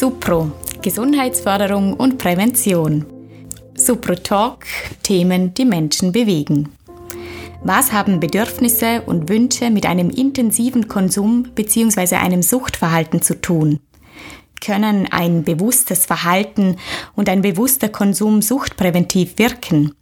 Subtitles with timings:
[0.00, 3.04] Supro, Gesundheitsförderung und Prävention.
[3.74, 4.64] Supro Talk,
[5.02, 6.70] Themen, die Menschen bewegen.
[7.62, 12.16] Was haben Bedürfnisse und Wünsche mit einem intensiven Konsum bzw.
[12.16, 13.80] einem Suchtverhalten zu tun?
[14.64, 16.76] Können ein bewusstes Verhalten
[17.14, 19.94] und ein bewusster Konsum suchtpräventiv wirken?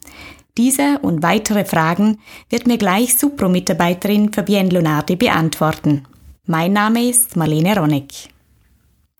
[0.56, 2.20] Diese und weitere Fragen
[2.50, 6.04] wird mir gleich Supro-Mitarbeiterin Fabienne Lunardi beantworten.
[6.46, 8.28] Mein Name ist Marlene Ronneck.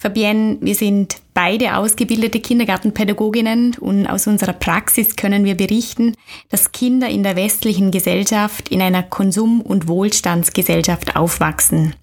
[0.00, 6.14] Fabienne, wir sind beide ausgebildete Kindergartenpädagoginnen und aus unserer Praxis können wir berichten,
[6.50, 11.96] dass Kinder in der westlichen Gesellschaft in einer Konsum- und Wohlstandsgesellschaft aufwachsen.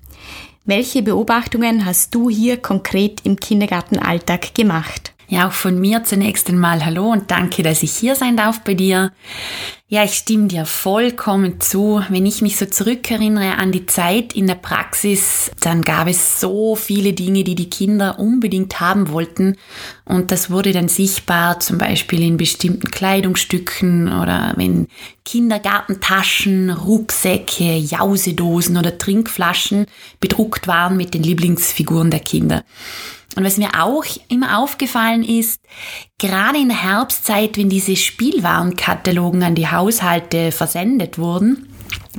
[0.66, 5.15] Welche Beobachtungen hast du hier konkret im Kindergartenalltag gemacht?
[5.28, 8.76] Ja, auch von mir zunächst einmal Hallo und danke, dass ich hier sein darf bei
[8.76, 9.12] dir.
[9.88, 12.02] Ja, ich stimme dir vollkommen zu.
[12.10, 16.76] Wenn ich mich so zurückerinnere an die Zeit in der Praxis, dann gab es so
[16.76, 19.58] viele Dinge, die die Kinder unbedingt haben wollten.
[20.04, 24.88] Und das wurde dann sichtbar, zum Beispiel in bestimmten Kleidungsstücken oder wenn
[25.24, 29.86] Kindergartentaschen, Rucksäcke, Jausedosen oder Trinkflaschen
[30.20, 32.64] bedruckt waren mit den Lieblingsfiguren der Kinder.
[33.36, 35.62] Und was mir auch immer aufgefallen ist,
[36.18, 41.70] gerade in der Herbstzeit, wenn diese Spielwarenkatalogen an die Haushalte versendet wurden,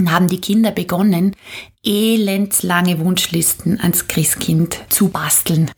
[0.07, 1.35] haben die Kinder begonnen,
[1.83, 5.71] elendslange Wunschlisten ans Christkind zu basteln.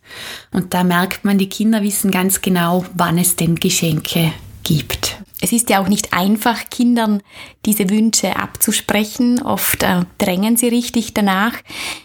[0.52, 4.32] Und da merkt man, die Kinder wissen ganz genau, wann es denn Geschenke
[4.64, 5.07] gibt.
[5.40, 7.22] Es ist ja auch nicht einfach, Kindern
[7.64, 9.40] diese Wünsche abzusprechen.
[9.42, 11.52] Oft äh, drängen sie richtig danach.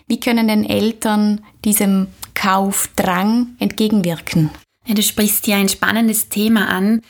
[0.08, 4.52] Wie können denn Eltern diesem Kaufdrang entgegenwirken?
[4.86, 7.02] Ja, du sprichst hier ein spannendes Thema an.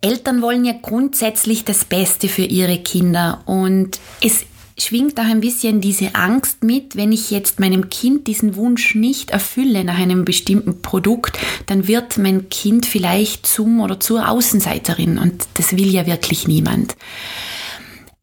[0.00, 4.46] Eltern wollen ja grundsätzlich das Beste für ihre Kinder und es
[4.78, 9.30] schwingt auch ein bisschen diese Angst mit, wenn ich jetzt meinem Kind diesen Wunsch nicht
[9.30, 15.46] erfülle nach einem bestimmten Produkt, dann wird mein Kind vielleicht zum oder zur Außenseiterin und
[15.54, 16.96] das will ja wirklich niemand.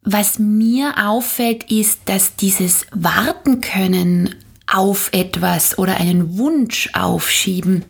[0.01, 4.35] Was mir auffällt, ist, dass dieses Warten können
[4.67, 7.85] auf etwas oder einen Wunsch aufschieben,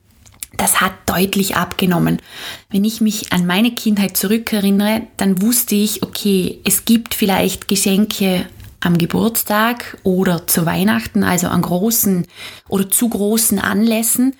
[0.57, 2.21] das hat deutlich abgenommen.
[2.69, 8.45] Wenn ich mich an meine Kindheit zurückerinnere, dann wusste ich, okay, es gibt vielleicht Geschenke
[8.79, 12.27] am Geburtstag oder zu Weihnachten, also an großen
[12.67, 14.35] oder zu großen Anlässen.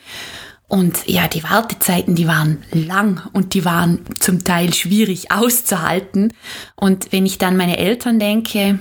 [0.67, 6.33] Und ja, die Wartezeiten, die waren lang und die waren zum Teil schwierig auszuhalten.
[6.75, 8.79] Und wenn ich dann meine Eltern denke,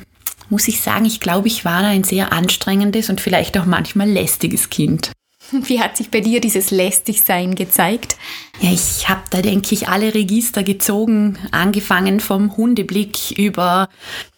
[0.51, 4.71] muss ich sagen, ich glaube, ich war ein sehr anstrengendes und vielleicht auch manchmal lästiges
[4.71, 5.13] Kind.
[5.65, 8.17] Wie hat sich bei dir dieses Lästigsein gezeigt?
[8.61, 13.89] Ja, ich habe da, denke ich, alle Register gezogen, angefangen vom Hundeblick über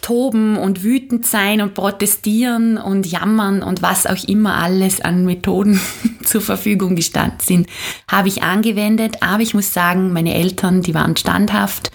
[0.01, 5.81] Toben und wütend sein und protestieren und jammern und was auch immer alles an Methoden
[6.25, 7.69] zur Verfügung gestanden sind,
[8.11, 9.23] habe ich angewendet.
[9.23, 11.91] Aber ich muss sagen, meine Eltern, die waren standhaft,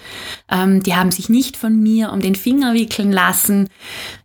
[0.52, 3.68] ähm, die haben sich nicht von mir um den Finger wickeln lassen.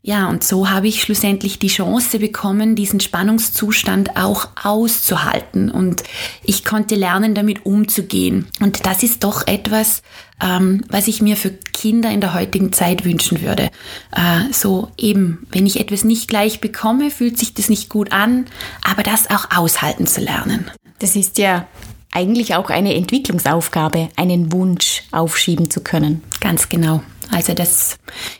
[0.02, 5.72] Ja, und so habe ich schlussendlich die Chance bekommen, diesen Spannungszustand auch auszuhalten.
[5.72, 6.04] Und
[6.44, 8.48] ich konnte lernen, damit umzugehen.
[8.60, 10.02] Und das ist doch etwas,
[10.42, 13.72] ähm, was ich mir für Kinder in der heutigen Zeit wünschen würde.
[14.12, 18.46] Äh, so eben, wenn ich etwas nicht gleich bekomme, fühlt sich das nicht gut an,
[18.84, 20.70] aber das auch aushalten zu lernen.
[21.00, 21.68] Das ist ja
[22.18, 26.24] eigentlich auch eine Entwicklungsaufgabe, einen Wunsch aufschieben zu können.
[26.40, 27.04] Ganz genau.
[27.32, 27.98] Also das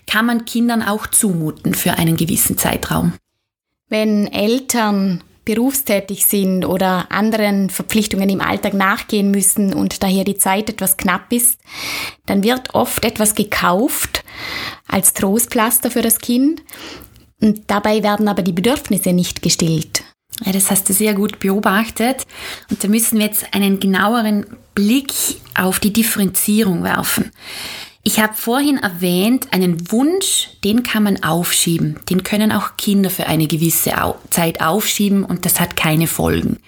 [0.08, 3.14] kann man Kindern auch zumuten für einen gewissen Zeitraum.
[3.88, 10.70] Wenn Eltern berufstätig sind oder anderen Verpflichtungen im Alltag nachgehen müssen und daher die Zeit
[10.70, 11.60] etwas knapp ist,
[12.26, 14.24] dann wird oft etwas gekauft
[14.88, 16.64] als Trostpflaster für das Kind
[17.40, 20.04] und dabei werden aber die Bedürfnisse nicht gestillt.
[20.46, 22.26] Ja, das hast du sehr gut beobachtet.
[22.70, 24.46] Und da müssen wir jetzt einen genaueren
[24.76, 25.14] Blick
[25.56, 27.32] auf die Differenzierung werfen.
[28.04, 32.00] Ich habe vorhin erwähnt, einen Wunsch, den kann man aufschieben.
[32.10, 33.94] Den können auch Kinder für eine gewisse
[34.30, 36.60] Zeit aufschieben und das hat keine Folgen.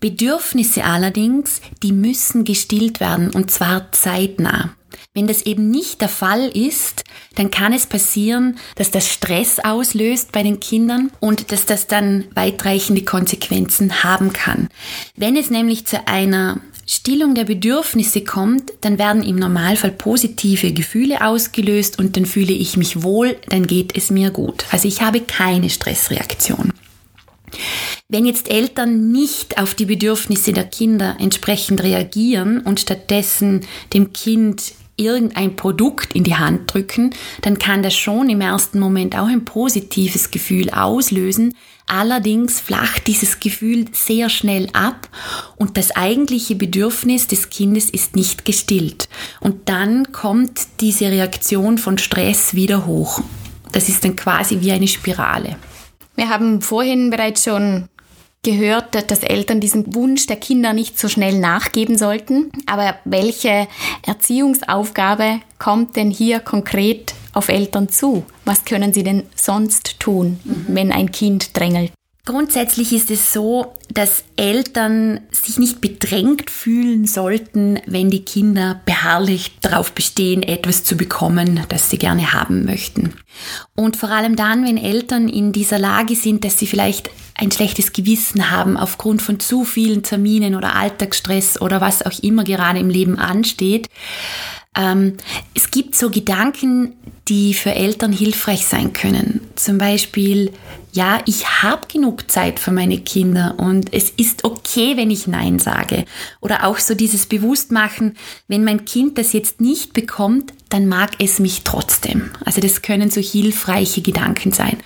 [0.00, 4.74] Bedürfnisse allerdings, die müssen gestillt werden und zwar zeitnah.
[5.14, 7.04] Wenn das eben nicht der Fall ist,
[7.34, 12.24] dann kann es passieren, dass das Stress auslöst bei den Kindern und dass das dann
[12.34, 14.68] weitreichende Konsequenzen haben kann.
[15.16, 21.24] Wenn es nämlich zu einer Stillung der Bedürfnisse kommt, dann werden im Normalfall positive Gefühle
[21.24, 24.64] ausgelöst und dann fühle ich mich wohl, dann geht es mir gut.
[24.70, 26.72] Also ich habe keine Stressreaktion.
[28.08, 34.74] Wenn jetzt Eltern nicht auf die Bedürfnisse der Kinder entsprechend reagieren und stattdessen dem Kind
[34.96, 39.44] irgendein Produkt in die Hand drücken, dann kann das schon im ersten Moment auch ein
[39.44, 41.54] positives Gefühl auslösen.
[41.86, 45.08] Allerdings flacht dieses Gefühl sehr schnell ab
[45.56, 49.08] und das eigentliche Bedürfnis des Kindes ist nicht gestillt.
[49.40, 53.20] Und dann kommt diese Reaktion von Stress wieder hoch.
[53.72, 55.56] Das ist dann quasi wie eine Spirale.
[56.16, 57.88] Wir haben vorhin bereits schon
[58.46, 62.52] gehört, dass Eltern diesem Wunsch der Kinder nicht so schnell nachgeben sollten.
[62.66, 63.66] Aber welche
[64.06, 68.24] Erziehungsaufgabe kommt denn hier konkret auf Eltern zu?
[68.44, 70.66] Was können sie denn sonst tun, mhm.
[70.68, 71.92] wenn ein Kind drängelt?
[72.26, 79.52] Grundsätzlich ist es so, dass Eltern sich nicht bedrängt fühlen sollten, wenn die Kinder beharrlich
[79.60, 83.14] darauf bestehen, etwas zu bekommen, das sie gerne haben möchten.
[83.76, 87.92] Und vor allem dann, wenn Eltern in dieser Lage sind, dass sie vielleicht ein schlechtes
[87.92, 92.90] Gewissen haben aufgrund von zu vielen Terminen oder Alltagsstress oder was auch immer gerade im
[92.90, 93.88] Leben ansteht,
[94.76, 95.16] ähm,
[95.54, 96.94] es gibt so Gedanken,
[97.28, 99.40] die für Eltern hilfreich sein können.
[99.56, 100.52] Zum Beispiel,
[100.92, 105.58] ja, ich habe genug Zeit für meine Kinder und es ist okay, wenn ich Nein
[105.58, 106.04] sage.
[106.40, 111.38] Oder auch so dieses Bewusstmachen, wenn mein Kind das jetzt nicht bekommt, dann mag es
[111.38, 112.32] mich trotzdem.
[112.44, 114.76] Also das können so hilfreiche Gedanken sein.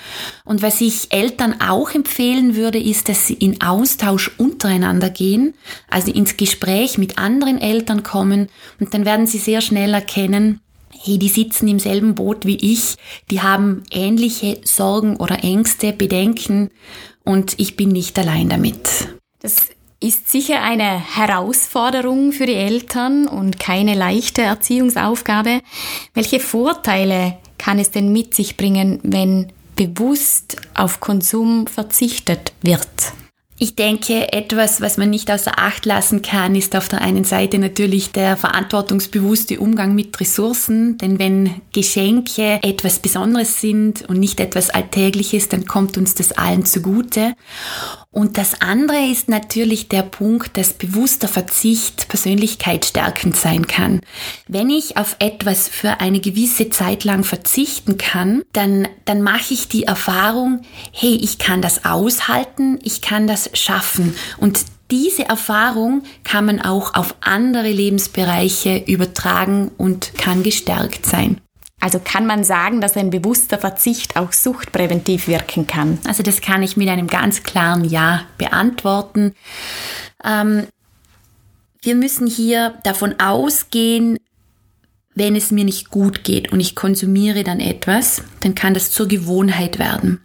[0.44, 5.54] Und was ich Eltern auch empfehlen würde, ist, dass sie in Austausch untereinander gehen,
[5.88, 10.60] also ins Gespräch mit anderen Eltern kommen und dann werden sie sehr schnell erkennen,
[10.96, 12.94] hey, die sitzen im selben Boot wie ich,
[13.32, 16.70] die haben ähnliche Sorgen oder Ängste, Bedenken
[17.24, 19.08] und ich bin nicht allein damit.
[19.40, 19.70] Das
[20.00, 25.60] ist sicher eine Herausforderung für die Eltern und keine leichte Erziehungsaufgabe.
[26.14, 32.88] Welche Vorteile kann es denn mit sich bringen, wenn bewusst auf Konsum verzichtet wird?
[33.62, 37.58] Ich denke, etwas, was man nicht außer Acht lassen kann, ist auf der einen Seite
[37.58, 40.96] natürlich der verantwortungsbewusste Umgang mit Ressourcen.
[40.96, 46.64] Denn wenn Geschenke etwas Besonderes sind und nicht etwas Alltägliches, dann kommt uns das allen
[46.64, 47.34] zugute.
[48.12, 54.00] Und das andere ist natürlich der Punkt, dass bewusster Verzicht persönlichkeitsstärkend sein kann.
[54.48, 59.68] Wenn ich auf etwas für eine gewisse Zeit lang verzichten kann, dann, dann mache ich
[59.68, 60.62] die Erfahrung,
[60.92, 64.16] hey, ich kann das aushalten, ich kann das schaffen.
[64.38, 71.40] Und diese Erfahrung kann man auch auf andere Lebensbereiche übertragen und kann gestärkt sein.
[71.80, 75.98] Also kann man sagen, dass ein bewusster Verzicht auch suchtpräventiv wirken kann?
[76.06, 79.34] Also das kann ich mit einem ganz klaren Ja beantworten.
[80.22, 80.66] Ähm,
[81.82, 84.18] wir müssen hier davon ausgehen,
[85.14, 89.08] wenn es mir nicht gut geht und ich konsumiere dann etwas, dann kann das zur
[89.08, 90.20] Gewohnheit werden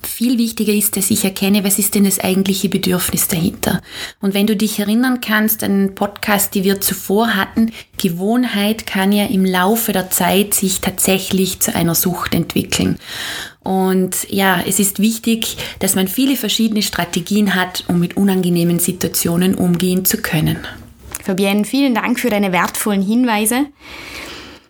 [0.00, 3.82] viel wichtiger ist, dass ich erkenne, was ist denn das eigentliche Bedürfnis dahinter.
[4.20, 9.26] Und wenn du dich erinnern kannst, einen Podcast, die wir zuvor hatten, Gewohnheit kann ja
[9.26, 12.98] im Laufe der Zeit sich tatsächlich zu einer Sucht entwickeln.
[13.62, 19.54] Und ja, es ist wichtig, dass man viele verschiedene Strategien hat, um mit unangenehmen Situationen
[19.56, 20.58] umgehen zu können.
[21.22, 23.66] Fabienne, vielen Dank für deine wertvollen Hinweise.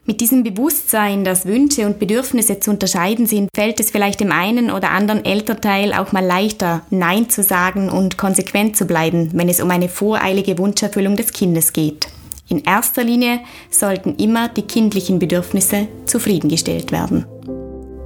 [0.08, 4.70] Mit diesem Bewusstsein, dass Wünsche und Bedürfnisse zu unterscheiden sind, fällt es vielleicht dem einen
[4.70, 9.60] oder anderen Elternteil auch mal leichter, Nein zu sagen und konsequent zu bleiben, wenn es
[9.60, 12.08] um eine voreilige Wunscherfüllung des Kindes geht.
[12.48, 13.40] In erster Linie
[13.70, 17.26] sollten immer die kindlichen Bedürfnisse zufriedengestellt werden.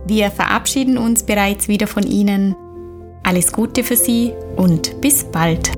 [0.05, 2.57] Wir verabschieden uns bereits wieder von Ihnen.
[3.23, 5.71] Alles Gute für Sie und bis bald.